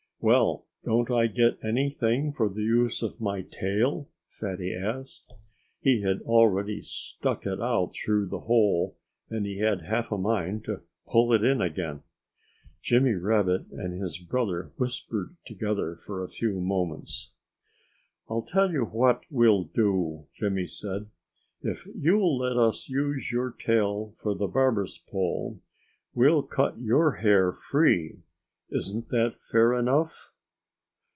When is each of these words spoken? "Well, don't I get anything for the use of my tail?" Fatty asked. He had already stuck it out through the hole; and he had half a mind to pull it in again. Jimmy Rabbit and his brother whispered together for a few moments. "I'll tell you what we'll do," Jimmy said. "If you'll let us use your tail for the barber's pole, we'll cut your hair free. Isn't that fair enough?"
"Well, 0.23 0.67
don't 0.85 1.09
I 1.09 1.25
get 1.25 1.57
anything 1.65 2.31
for 2.31 2.47
the 2.47 2.61
use 2.61 3.01
of 3.01 3.19
my 3.19 3.41
tail?" 3.41 4.07
Fatty 4.29 4.71
asked. 4.71 5.33
He 5.79 6.01
had 6.03 6.21
already 6.21 6.83
stuck 6.83 7.47
it 7.47 7.59
out 7.59 7.93
through 7.95 8.27
the 8.27 8.41
hole; 8.41 8.95
and 9.31 9.47
he 9.47 9.57
had 9.57 9.81
half 9.81 10.11
a 10.11 10.19
mind 10.19 10.63
to 10.65 10.81
pull 11.07 11.33
it 11.33 11.43
in 11.43 11.59
again. 11.59 12.03
Jimmy 12.83 13.13
Rabbit 13.15 13.65
and 13.71 13.99
his 13.99 14.19
brother 14.19 14.71
whispered 14.77 15.35
together 15.47 15.95
for 15.95 16.21
a 16.23 16.29
few 16.29 16.59
moments. 16.61 17.31
"I'll 18.29 18.43
tell 18.43 18.71
you 18.71 18.83
what 18.85 19.23
we'll 19.31 19.63
do," 19.63 20.27
Jimmy 20.33 20.67
said. 20.67 21.07
"If 21.63 21.87
you'll 21.95 22.37
let 22.37 22.57
us 22.57 22.87
use 22.87 23.31
your 23.31 23.49
tail 23.49 24.13
for 24.21 24.35
the 24.35 24.45
barber's 24.47 24.99
pole, 24.99 25.61
we'll 26.13 26.43
cut 26.43 26.79
your 26.79 27.13
hair 27.13 27.51
free. 27.51 28.19
Isn't 28.73 29.09
that 29.09 29.35
fair 29.51 29.73
enough?" 29.73 30.29